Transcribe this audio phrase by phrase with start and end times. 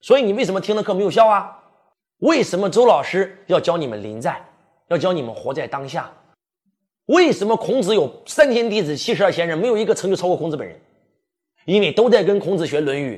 [0.00, 1.54] 所以你为什么听的课没有效啊？
[2.18, 4.44] 为什么周老师要教你们临在，
[4.88, 6.10] 要教你们活在当下？
[7.06, 10.78] 为什么孔子有三千弟子七十二贤人，没有一个成就超过孔子本人？
[11.64, 13.16] 因为都在跟孔子学《论语》，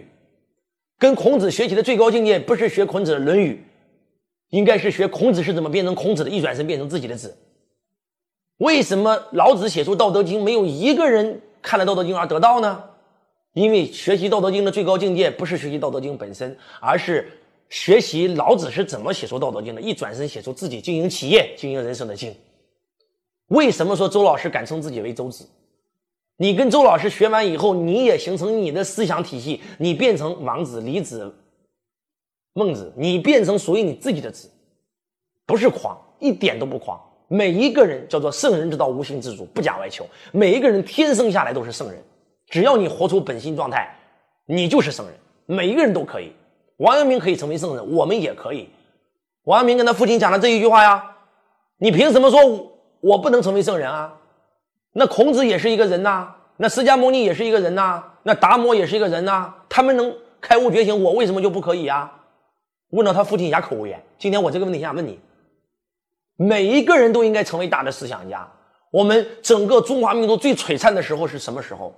[0.99, 3.55] 跟孔子学习的最高境界不是学孔子的《论语》，
[4.51, 7.37] 应该是学孔子是怎么变成孔子的，一转身变成自己的子。
[8.59, 12.85] 为什么老子写出《道德经》，没有一个人看了《道德经》而得道呢？
[13.55, 17.31] 因为学习《道德经》的最高境界不是学习《道德经》本身，而是
[17.69, 22.35] 学习老子是怎么写出《道德经》的，一转身写出自己经营企业、经营人生的经。
[23.49, 25.49] 为什么说周老师敢称自己为周子？
[26.37, 31.35] 你跟周老师学完以后，你也形成你的思想体系，你变成王子、李子、
[32.55, 34.49] 孟子，你变成属于你自己的子，
[35.45, 36.99] 不是狂，一点都不狂。
[37.27, 40.07] 每一个人叫做圣人之道，无形之主，不假外求。
[40.33, 42.03] 每一个人天生下来都是圣人，
[42.51, 43.97] 只要你活出本心状态，
[44.45, 45.15] 你就是圣人。
[45.47, 46.33] 每一个人都可以，
[46.77, 48.69] 王阳明可以成为圣人，我们也可以。
[49.45, 51.17] 王阳明跟他父亲讲了这一句话呀，
[51.79, 52.41] 你凭什么说
[53.01, 54.13] 我不能成为圣人啊？
[54.93, 62.13] 那孔子也是一个人呐，那释迦牟尼也是一个人呐，那达摩也是一个人呐，他们能开悟觉醒，我为什么就不可以啊？
[62.91, 64.03] 问到他父亲哑口无言。
[64.19, 65.19] 今天我这个问题想问你：
[66.37, 68.47] 每一个人都应该成为大的思想家。
[68.91, 71.95] 我们整个中华民族最璀璨的时候是什么时候？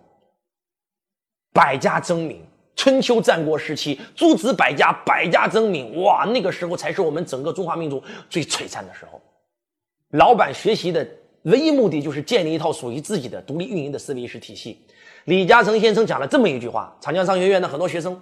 [1.53, 2.41] 百家争鸣，
[2.75, 9.21] 春秋战国时期，诸子百家，百家争鸣，哇，那个时候才是我们整个中华民族最璀璨的时候。
[10.11, 11.07] 老板学习的。
[11.47, 14.81] 唯一目的就是建立一套属于自己的独立运营的思维式体系。
[15.25, 18.15] 李嘉诚先生讲了这么一句话：长江商学院的很多学生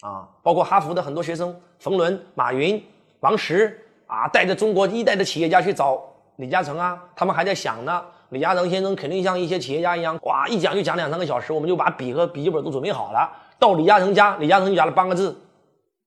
[0.00, 2.84] 啊，包括哈佛的很多学生，冯仑、马云、
[3.20, 6.04] 王石啊，带着中国一代的企业家去找
[6.36, 8.04] 李嘉诚啊，他们还在想呢。
[8.30, 13.30] 李嘉诚先生肯定像一些企业家一样，哇，一讲就讲两三个小时，我们就把笔和笔记本都准备好了。
[13.58, 15.36] 到李嘉诚家，李嘉诚就讲了八个字，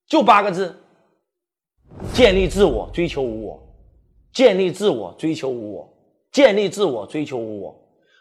[0.07, 0.75] 就八个字：
[2.13, 3.59] 建立自我，追求无我；
[4.33, 5.89] 建立自我，追求无我。
[6.31, 7.75] 建立自我，追求无我。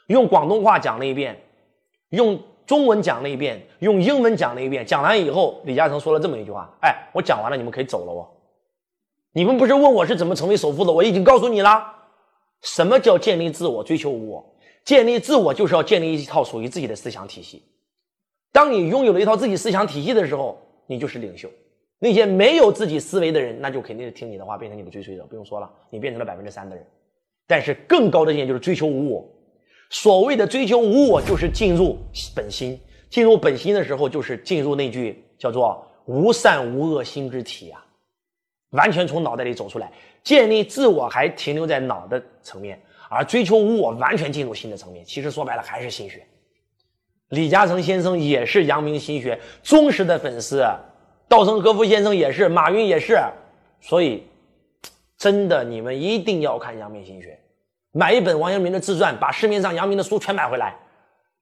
[0.06, 1.38] 用广东话讲了一遍，
[2.10, 4.86] 用中文讲了一遍，用英文讲了一遍。
[4.86, 8.26] 讲完以后，李嘉诚说了这么一句话：“哎，我讲完了，你们可以走了哦。
[9.32, 10.92] 你们不是问我是怎么成为首富的？
[10.92, 11.97] 我已经告诉你了。
[12.62, 14.54] 什么叫建立自我，追求无我？
[14.84, 17.62] 建立自我就是要建立一套属于自己的思想体系。
[18.52, 21.48] 当你拥有了一套自己思想体系的时候，你就是领袖。
[21.98, 25.24] 那些没有自己思维的人，那就肯定是听你的话，变成你的追随者。
[25.24, 26.86] 不用说了，你变成了百分之三的人。”
[27.46, 29.28] 但是更高的境界就是追求无我。
[29.90, 31.98] 所谓的追求无我，就是进入
[32.34, 32.78] 本心。
[33.10, 37.84] 进入本心的时候，就是进入那句叫做“无善无恶心之体”啊，
[38.70, 39.90] 完全从脑袋里走出来。
[40.28, 42.78] 建立自我还停留在脑的层面，
[43.08, 45.02] 而追求无我完全进入新的层面。
[45.02, 46.22] 其实说白了还是心学。
[47.30, 50.62] 李嘉诚先生也是阳明心学忠实的粉丝，
[51.28, 53.18] 稻盛和夫先生也是，马云也是，
[53.80, 54.22] 所以。
[55.16, 57.36] 真的，你们一定要看阳明心学，
[57.90, 60.76] 买一本王阳明的自传，把市面上阳明的书全买回来，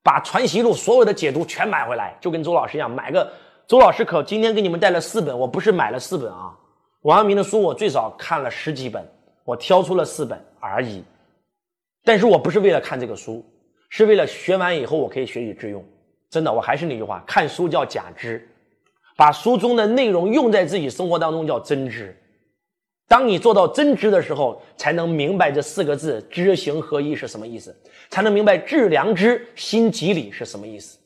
[0.03, 3.31] 把传习录所有的解读全买回来，就跟周老师一样，买个
[3.67, 6.57] 周老师可今天给你们带了四本，我不是买了四本啊，
[7.07, 9.09] 王阳明的书我最少看了十几本，
[9.45, 11.05] 我挑出了四本而已，
[12.03, 13.45] 但是我不是为了看这个书，
[13.91, 15.85] 是为了学完以后我可以学以致用。
[16.29, 18.49] 真的，我还是那句话，看书叫假知，
[19.17, 22.13] 把书中的内容用在自己生活当中叫真知。
[23.07, 27.73] 当你做到真知的时候，才能明白这四个字“知行合一”是什么意思，
[28.11, 30.99] 才能明白“致良知，心即理”是什么意思。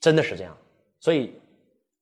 [0.00, 0.56] 真的是这样，
[0.98, 1.32] 所以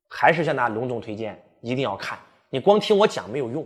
[0.08, 2.18] 还是向大家隆重推荐，一定要看。
[2.50, 3.62] 你光听我讲没有用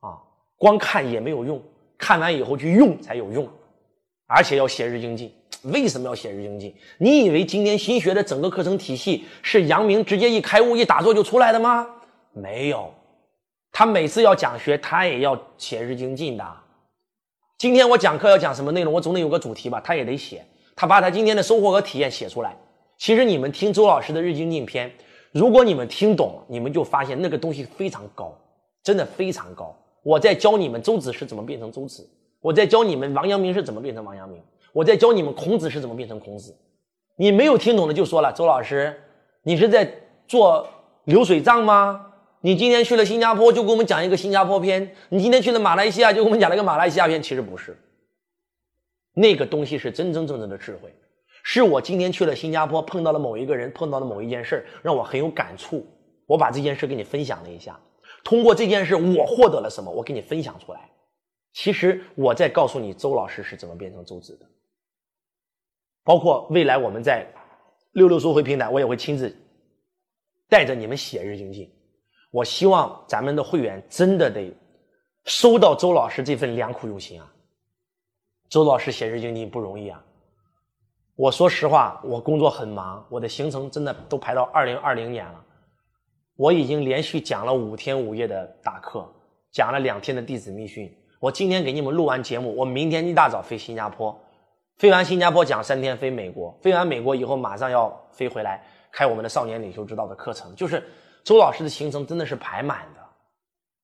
[0.00, 0.18] 啊，
[0.56, 1.60] 光看也没有用，
[1.98, 3.48] 看完以后去用才有用，
[4.26, 5.32] 而且要写日精进。
[5.64, 6.74] 为什么要写日精进？
[6.98, 11.86] 你以为今天新学的整个课程体系是杨明直接一开悟一打坐就出来的吗？
[12.32, 12.92] 没有。
[13.72, 16.46] 他每次要讲学，他也要写日精进的。
[17.58, 20.44] 今天我讲课要讲什么内容，我总得有个主题吧，他也得写。
[20.76, 22.54] 他把他今天的收获和体验写出来。
[22.98, 24.92] 其实你们听周老师的日精进篇，
[25.34, 28.32] 如果你们听懂，你们就发现那个东西非常高，
[28.84, 29.76] 真的非常高。
[30.04, 32.08] 我在教你们周子是怎么变成周子，
[32.40, 34.40] 我在教你们王阳明是怎么变成王阳明，
[34.72, 36.54] 我在教你们孔子是怎么变成孔子。
[37.16, 38.94] 你没有听懂的就说了，周老师，
[39.42, 39.92] 你是在
[40.28, 40.68] 做
[41.04, 42.12] 流水账吗？
[42.40, 47.20] 你今天去了新加坡，就给我们讲一个新加坡篇；你今天去了马来西亚，就给我们讲了一个马来西亚篇。
[47.20, 47.76] 其实不是，
[49.14, 50.94] 那个东西是真真正正的智慧。
[51.46, 55.86] 是我今天去了新加坡，碰到了某一个人，碰到了某一件事让我很有感触。
[56.26, 57.78] 我把这件事给你分享了一下，
[58.24, 59.90] 通过这件事，我获得了什么？
[59.90, 60.90] 我给你分享出来。
[61.52, 64.46] 其实我在告诉你，周老师是怎么变成周子的。
[66.02, 67.26] 包括未来我们在
[67.92, 69.36] 六六收回平台，我也会亲自
[70.48, 71.70] 带着你们写日精进。
[72.30, 74.50] 我希望咱们的会员真的得
[75.26, 77.30] 收到周老师这份良苦用心啊！
[78.48, 80.04] 周老师写日经济不容易啊！
[81.16, 85.44] 我说实话，我工作很忙，我的行程真的都排到二零二零年了。
[86.36, 89.08] 我已经连续讲了五天五夜的大课，
[89.52, 90.92] 讲了两天的弟子密训。
[91.20, 94.18] 我今天给你们录完节目，我明天一大早飞新加坡，
[94.78, 100.52] 飞完新加坡讲三天飞美国，飞完美国以后马上要飞回来开我们的少年领袖之道的课程。
[100.56, 100.82] 就是
[101.22, 103.00] 周老师的行程真的是排满的，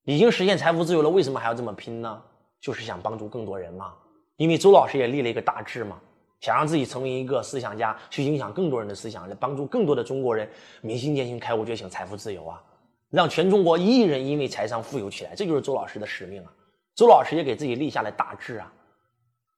[0.03, 2.21] 已经实现财富自由了，为什么还要这么拼呢？
[2.61, 3.95] 就是想帮助更多人嘛。
[4.37, 5.97] 因为周老师也立了一个大志嘛。
[6.41, 10.49] 想让自己成为一个思想家，去影响更多人的思想，来帮助更多的中国人
[10.81, 12.63] 明心见性、开悟觉醒、财富自由啊！
[13.11, 16.53] 让全中国一亿人因为财商富有起来，这就是周老师的使命啊！
[16.95, 18.73] 周老师也给自己立下了大志啊！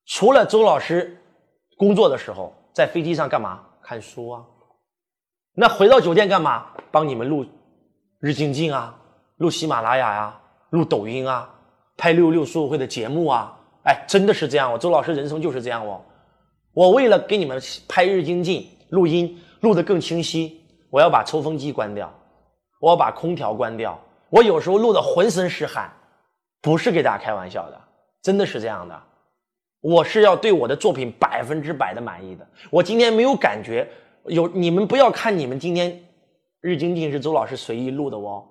[0.07, 1.17] 除了周老师
[1.77, 3.65] 工作的时候在飞机上干嘛？
[3.81, 4.45] 看书啊！
[5.55, 6.67] 那回到酒店干嘛？
[6.91, 7.47] 帮你们录
[8.19, 8.99] 日精进啊，
[9.37, 10.41] 录喜马拉雅呀，
[10.71, 11.49] 录抖音啊，
[11.97, 13.57] 拍六六书会的节目啊！
[13.85, 14.79] 哎，真的是这样哦！
[14.79, 16.05] 周老师人生就是这样哦！
[16.75, 20.61] 我为了给你们拍日精进录音录得更清晰，
[20.91, 22.13] 我要把抽风机关掉，
[22.81, 23.99] 我要把空调关掉，
[24.31, 25.93] 我有时候录得浑身是汗，
[26.61, 27.81] 不是给大家开玩笑的，
[28.23, 29.03] 真的是这样的。
[29.81, 32.47] 我是要对我的作品百分之百的满意的。
[32.71, 33.87] 我今天没有感觉，
[34.27, 36.03] 有你们不要看你们今天
[36.61, 38.47] 日精进是周老师随意录的哦，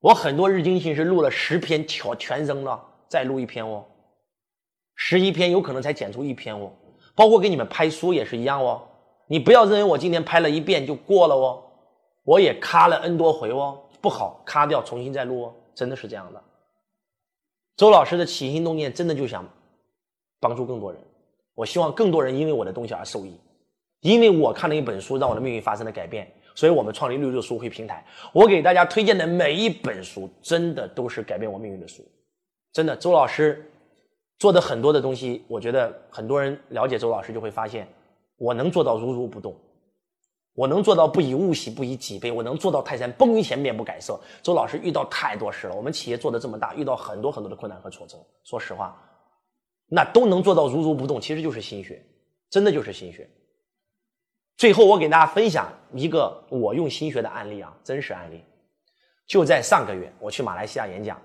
[0.00, 3.84] 我很多日精进是录了十篇全全扔了，再录一篇哦，
[4.94, 6.70] 十一篇有可能才剪出一篇哦。
[7.20, 8.80] 包括给你们拍书也是一样哦，
[9.26, 11.62] 你不要认为我今天拍了一遍就过了哦，
[12.24, 16.42] 我也咔了 N 多回哦，不好咔掉，重新再录哦，真的是这样的。
[17.76, 19.46] 周老师的起心动念真的就想
[20.40, 20.98] 帮助更多人，
[21.54, 23.38] 我希望更多人因为我的东西而受益，
[24.00, 28.02] 因为我看了一本书，让我的命运发生了改变，所以我们创立绿洲书会平台，
[28.32, 32.02] 我给大家推荐的每一本书，真的都是改变我命运的书，
[32.72, 33.69] 真的，周老师。
[34.40, 37.86] 做的很多的东西，我觉得很多人了解周老师就会发现，
[38.38, 39.54] 我能做到如如不动，
[40.54, 44.18] 我能做到不以物喜，不以己悲，我能做到泰山崩于前面不改色。
[44.42, 48.16] 周老师遇到太多事了，我们企业做的这么大，遇到很多很多的困难和挫折。
[48.42, 48.98] 说实话，
[49.86, 52.02] 那都能做到如如不动，其实就是心血，
[52.48, 53.28] 真的就是心血。
[54.56, 58.42] 最后，我给大家分享一个我用心学的案例啊，真实案例，
[59.26, 61.20] 就在上个月，我去马来西亚演讲。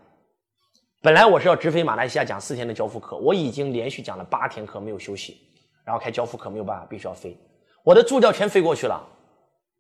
[1.06, 5.38] 本来我是要直飞马来西亚讲四天的交付课，我已经连续讲了八天课没有休息，
[5.84, 7.38] 然后开交付课没有办法，必须要飞。
[7.84, 9.00] 我的助教全飞过去了，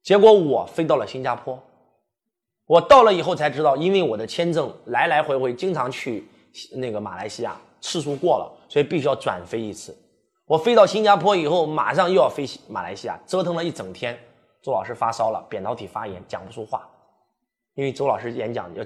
[0.04, 1.60] 结果我飞到了新加坡。
[2.68, 6.27] 我到了以后才知道，因为我的签证来来回回经常去
[6.74, 9.98] 那个马来西亚次数过了，所以必须要转飞一次。
[10.45, 14.16] 我飞到新加坡以后，马上又要飞马来西亚，折腾了一整天。
[14.62, 16.88] 周老师发烧了，扁桃体发炎，讲不出话。
[17.75, 18.83] 因为周老师演讲要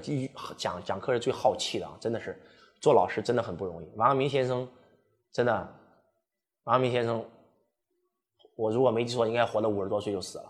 [0.56, 2.38] 讲讲课是最耗气的啊，真的是
[2.80, 3.88] 做老师真的很不容易。
[3.96, 4.68] 王阳明先生
[5.32, 5.52] 真的，
[6.64, 7.24] 王阳明先生，
[8.56, 10.44] 我如果没记错，应该活到五十多岁就死了。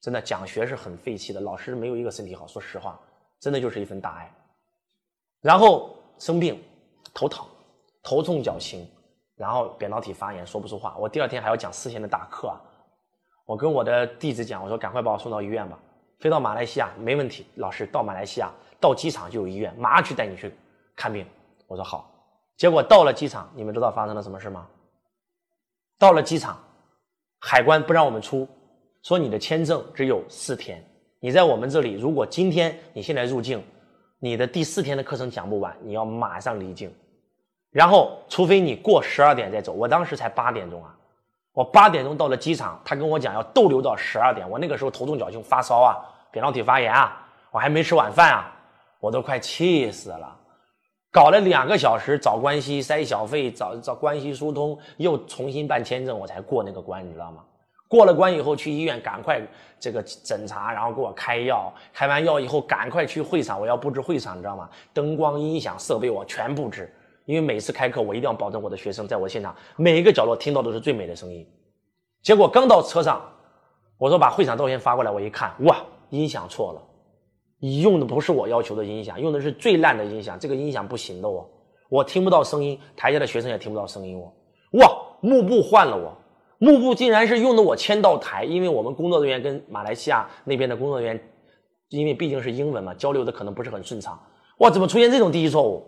[0.00, 2.44] 真的讲学是很废气的，老师没有一个身体好。
[2.48, 3.00] 说实话，
[3.38, 4.34] 真的就是一份大爱。
[5.40, 6.60] 然后生病，
[7.14, 7.46] 头疼，
[8.02, 8.84] 头重脚轻，
[9.36, 10.96] 然后扁桃体发炎，说不出话。
[10.98, 12.58] 我第二天还要讲四天的大课啊，
[13.46, 15.78] 我跟我的弟子讲，我说赶快把我送到医院吧。
[16.22, 18.48] 飞到马来西亚没问题，老师到马来西亚
[18.78, 20.54] 到机场就有医院，马上去带你去
[20.94, 21.26] 看病。
[21.66, 22.08] 我说好，
[22.56, 24.64] 结果到了机场，你们知道发生了什么事吗？
[25.98, 26.56] 到了机场，
[27.40, 28.46] 海关不让我们出，
[29.02, 30.80] 说你的签证只有四天，
[31.18, 33.60] 你在我们这里，如果今天你现在入境，
[34.20, 36.94] 你的第四天的课程讲不完，你要马上离境，
[37.72, 39.72] 然后除非你过十二点再走。
[39.72, 40.96] 我当时才八点钟啊。
[41.54, 44.48] 我八点钟到了机场，他跟我讲要逗留到十二点。
[44.48, 46.00] 我那个时候头重脚轻，发烧啊，
[46.32, 48.50] 扁桃体发炎啊，我还没吃晚饭啊，
[48.98, 50.36] 我都快气死了。
[51.10, 57.44] 搞了两个小时找关系塞小费，找找关系疏通，又重新办签证，我才过那个关，你知道吗？
[57.86, 59.38] 过了关以后去医院，赶快
[59.78, 64.66] 这个诊查，然后给我开药，开完药以后赶快去会场，我要布置会场，你知道吗？
[64.94, 66.90] 灯光、音响、设备我全布置。
[67.26, 71.46] 因为每次开课，我一定要保证我的学生在我现场每一个角落听到都是最美的声音。
[72.22, 73.22] 结果刚到车上，
[73.98, 75.76] 我说把会场照片发过来，我一看，哇，
[76.12, 76.82] 音响错了，
[77.58, 81.44] 你用的不是我要求的音响，用的是最烂的音响，这个音响不行的哦，
[81.88, 84.30] 我听不到声音，台下的学生也听不到声音哦。
[84.78, 84.90] 哇，
[85.20, 86.14] 幕布换了我，
[86.58, 91.28] 幕布竟然是用的我签到台，因为我们工作人员跟马来西亚那边的工作人员，
[91.88, 94.20] 因为毕竟是英文嘛，交流的可能不是很顺畅。
[94.58, 95.82] 哇，怎么出现这种低级错误？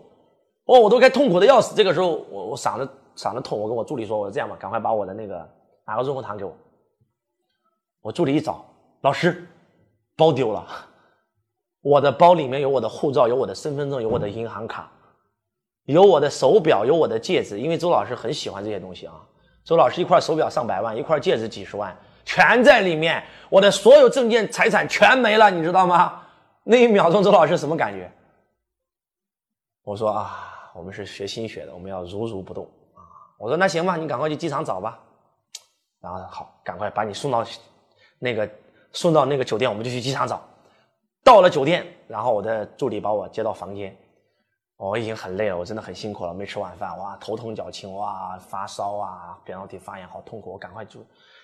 [0.65, 1.75] 哦，我都该痛苦的要死。
[1.75, 5.47] 这个时候，我我嗓子嗓子痛，我跟我助理说：“我说这样吧，赶快把我的那个
[5.85, 6.51] 拿个润喉糖给我。”
[8.01, 8.65] 我助理一找，
[9.01, 9.47] 老师
[10.15, 10.67] 包丢了。
[11.81, 14.91] 我的包里面有我的护照，有我的身份证，有我的银行卡，
[15.83, 17.59] 有我的手表，有我的戒指。
[17.59, 19.13] 因为周老师很喜欢这些东西啊。
[19.63, 23.23] 周老师一块手表上百万，一块戒指几十万，全在里面。
[23.49, 26.23] 我的所有证件财产全没了，你知道吗？
[26.63, 28.11] 那一秒钟，周老师什么感觉？
[29.83, 33.05] 我说啊，我们是学心学的，我们要如如不动啊。
[33.37, 34.99] 我说那行吧，你赶快去机场找吧。
[36.01, 37.45] 然后好，赶快把你送到
[38.17, 38.49] 那个
[38.95, 40.41] 送到那个酒店，我们就去机场找。
[41.23, 43.95] 到了酒店，然后我的助理把我接到房间，
[44.77, 50.99] 我已经很累了，我真的很辛苦了，没吃晚饭，哇，头痛脚轻，哇，发烧啊，扁桃体发炎，好痛苦，我赶快就，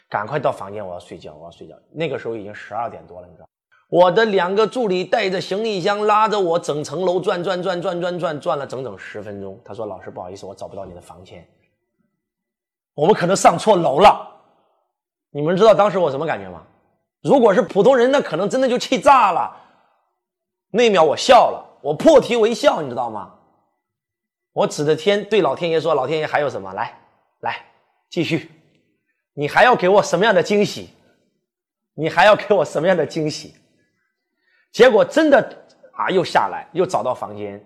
[0.10, 1.76] 赶快到房间，我要睡觉，我要睡觉。
[1.92, 3.48] 那个时候已经十二点多了，你知道，
[3.90, 9.60] 我的两个助理带着行李箱拉着我整层楼转转转转转转转了整整十分钟。
[9.66, 11.46] 他说：“老师，不好意思，我找不到你的房间，
[12.94, 14.28] 我们可能上错楼了。”
[15.34, 16.64] 你们知道当时我什么感觉吗？
[17.22, 19.56] 如果是普通人，那可能真的就气炸了。
[20.72, 23.36] 那一秒我笑了，我破涕为笑，你知道吗？
[24.54, 26.74] 我指着天对老天爷说：“老天爷还有什么？
[26.74, 26.98] 来，
[27.40, 27.66] 来，
[28.10, 28.50] 继续，
[29.34, 30.90] 你还要给我什么样的惊喜？
[31.94, 33.56] 你还要给我什么样的惊喜？”
[34.74, 37.64] 结果真的啊，又下来，又找到房间，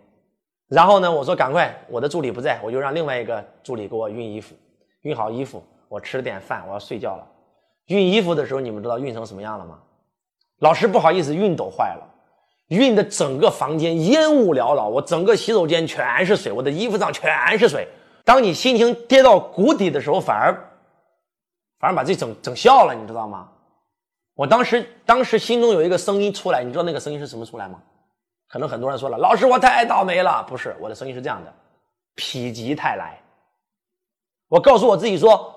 [0.68, 4.56] 然后呢，我说：“赶快，我的助理不在，我就让另外一个助理给我熨衣服，
[5.04, 7.28] 熨好衣服，我吃了点饭，我要睡觉了。
[7.88, 9.80] 熨衣服的时候，你们知道熨成什么样了吗？
[10.60, 12.12] 老师不好意思，熨斗坏了。”
[12.70, 17.88] 熨的整个房间烟雾缭绕，我整个洗手间全是水，我的衣服上全是水。
[18.24, 20.51] 当你心情跌到谷底的时候，反而
[21.77, 23.50] 反而把这整整笑了，你知道吗？
[24.34, 27.80] 我当时当时心中有一个声音出来，你知道那个声音是什么出来吗？
[28.48, 31.54] 可能很多人说了，老师我太倒霉了，不是我的声音是这样的：
[32.15, 33.22] 否极泰来。
[34.48, 35.55] 我告诉我自己说，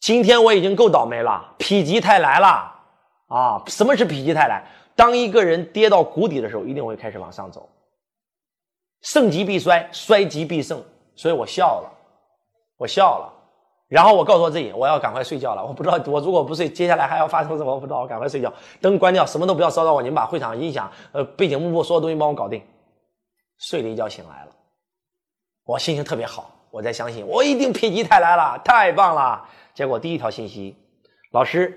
[0.00, 2.72] 今天我已经够倒霉了，否极泰来了
[3.28, 3.62] 啊！
[3.66, 4.64] 什么是否极泰来？
[4.94, 7.68] 当一个人跌到谷底的时候，一定会开始往上走。
[9.02, 10.82] 盛极必衰，衰极必盛，
[11.14, 11.90] 所以我笑了，
[12.76, 13.32] 我笑了。
[13.88, 15.64] 然后我告诉我自己，我要赶快睡觉了。
[15.64, 17.72] 我不知道我如果不睡，接下来还要发生什么？
[17.72, 18.00] 我不知道。
[18.00, 20.02] 我赶快睡觉，灯关掉，什么都不要骚扰我。
[20.02, 22.62] 你们把会场音响、呃背景幕布所有东西帮我搞定。
[23.58, 24.50] 睡了一觉醒来了，
[25.64, 29.48] 我心情特别好，我在相信我一定否极泰来了，太棒了。
[29.72, 30.76] 结果第一条信息，
[31.30, 31.74] 老师，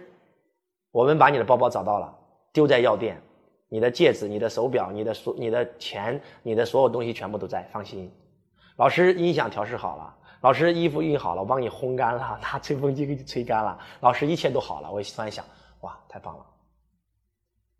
[0.91, 2.13] 我们把你的包包找到了。
[2.51, 3.21] 丢在药店，
[3.69, 7.65] 你的戒指、你的手表、你的所、你的钱、你的所有东西全部都在。
[7.71, 8.11] 放心，
[8.75, 13.79] 老师音响调试好了，老师衣服熨好了，我帮你烘干了，拿吹风机给你吹干了。
[14.01, 14.91] 老师一切都好了。
[14.91, 15.45] 我突然想，
[15.79, 16.45] 哇，太棒了！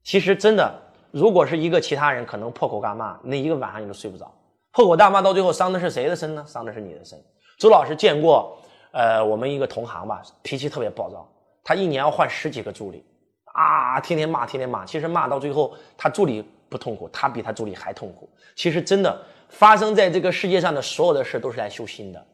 [0.04, 0.74] 其实真的，
[1.12, 4.32] 如果是一个其他人，可能破口大骂，那一个晚上你都睡不着。
[4.80, 6.46] 破口大骂到最后伤的是谁的身呢？
[6.48, 7.22] 伤的是你的身。
[7.58, 8.58] 周老师见过，
[8.94, 11.30] 呃，我们一个同行吧，脾气特别暴躁，
[11.66, 13.04] 他一年要换十几个助理。
[13.54, 14.86] 啊，天天骂，天天骂。
[14.86, 18.30] 其实骂到最后，他助理不痛苦，他比他助理还痛苦。
[18.56, 22.26] 其实真的发生在这个世界上的所有的事都是来修心的。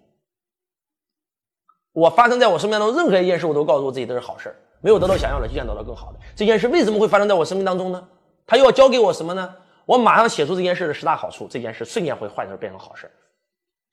[1.94, 6.20] 我发生在我生命当中任何一件事，我都告诉我自己都是好事没有得到想要的，就想得到更好的。
[6.36, 8.08] 这件事为什么会发生在我生命当中呢？
[8.46, 9.56] 他又要教给我什么呢？
[9.86, 13.10] 我马上写出这件事的十大好处，这件事瞬间会换成变成好事。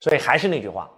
[0.00, 0.90] 所以还是那句话，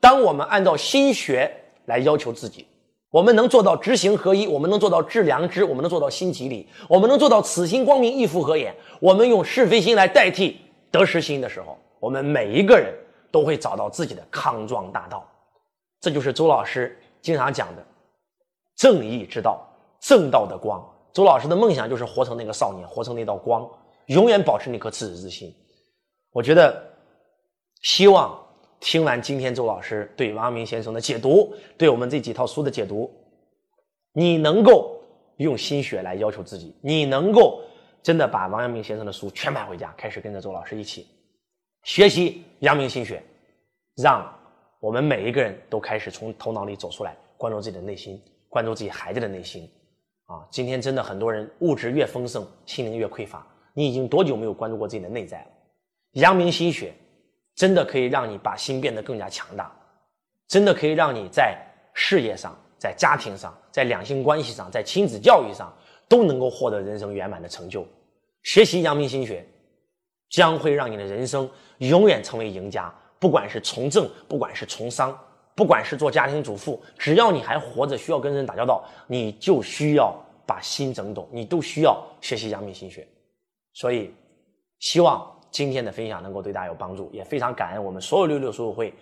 [0.00, 1.54] 当我们按照心学
[1.86, 2.66] 来要求自己。
[3.10, 8.74] 我们能做到知行合一，我们能做到致良知，我们能做到心即理，我们能做到此心光明，亦复何言？
[8.98, 10.60] 我们用是非心来代替
[10.90, 12.92] 得失心的时候，我们每一个人
[13.30, 15.24] 都会找到自己的康庄大道。
[16.00, 17.86] 这就是周老师经常讲的
[18.74, 19.64] 正义之道，
[20.00, 20.84] 正道的光。
[21.14, 23.66] 周老师的梦想就是活成那个少年，活成那道光，
[24.06, 25.54] 永远保持那颗赤子之心。
[26.30, 26.84] 我觉得，
[27.80, 28.38] 希望。
[28.80, 33.10] 听完今天周老师对王阳明先生的解读，对我们这几套书的解读，
[34.12, 35.00] 你能够
[35.38, 37.62] 用心血来要求自己，你能够
[38.02, 41.06] 真的把王阳明先生的书全买回家，开始跟着周老师一起
[41.84, 43.22] 学习阳明心学，
[43.96, 44.30] 让
[44.80, 49.66] 我们每一个人都开始从头脑里走出来，关注自己的内心，关注自己孩子的内心。
[50.26, 53.46] 啊，今天真的很多人物质越丰盛，心灵越匮乏。
[53.72, 55.46] 你已经多久没有关注过自己的内在了？
[56.12, 56.94] 阳明心学。
[57.56, 59.72] 真的可以让你把心变得更加强大，
[60.48, 61.56] 真的可以让你在
[61.92, 65.72] 事业上、在家庭上、在两性关系上、在亲子教育上
[66.08, 67.86] 都能够获得人生圆满的成就。
[68.42, 69.46] 学习阳明心学，
[70.30, 72.92] 将会让你的人生永远成为赢家。
[73.20, 75.16] 不管是从政，不管是从商，
[75.54, 80.14] 不管是做家庭主妇，只要你还活着，需要跟人打交道，你就需要
[80.46, 83.06] 把心整懂，你都需要学习阳明心学。
[83.72, 84.14] 所以，
[84.78, 85.30] 希望。
[85.54, 88.92] 今天的分享能够对大家有帮助，也非常感恩我们所有六六书友会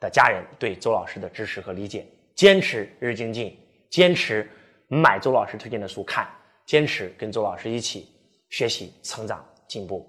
[0.00, 2.06] 的家人对周老师的支持和理解。
[2.34, 3.54] 坚持日精进，
[3.90, 4.50] 坚持
[4.86, 6.26] 买周老师推荐的书看，
[6.64, 8.08] 坚持跟周老师一起
[8.48, 10.08] 学习、成长、进步。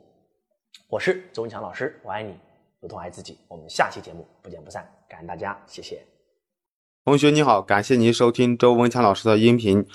[0.88, 2.34] 我是周文强老师，我爱你，
[2.82, 3.38] 如同爱自己。
[3.48, 6.02] 我们下期节目不见不散，感恩大家，谢谢。
[7.06, 9.86] 同学你好，感谢您收听周文强老师的音频。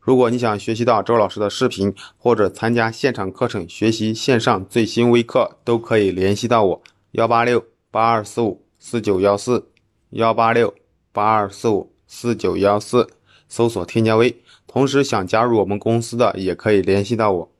[0.00, 6.82] 如果你想学习到周老师的视频，或者参加现场课程学习线上最新微课，都可以联系到我：
[7.12, 9.70] 幺八六八二四五四九幺四，
[10.10, 10.74] 幺八六
[11.12, 13.08] 八二四五四九幺四，
[13.48, 14.36] 搜索添加微。
[14.66, 17.50] 同时想加入我们公司的，也可以联系到我。